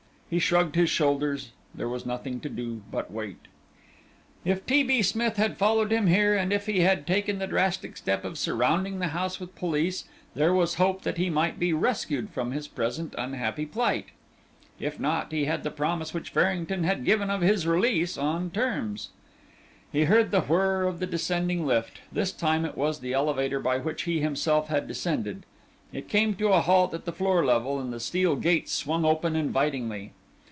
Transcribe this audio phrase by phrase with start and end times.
[0.31, 3.49] He shrugged his shoulders; there was nothing to do but wait.
[4.45, 4.81] If T.
[4.81, 5.01] B.
[5.01, 8.99] Smith had followed him here, and if he had taken the drastic step of surrounding
[8.99, 13.13] the house with police, there was hope that he might be rescued from his present
[13.17, 14.05] unhappy plight.
[14.79, 19.09] If not, he had the promise which Farrington had given of his release on terms.
[19.91, 23.79] He heard the whirr of the descending lift; this time it was the elevator by
[23.79, 25.43] which he himself had descended.
[25.91, 29.35] It came to a halt at the floor level and the steel gates swung open
[29.35, 30.13] invitingly.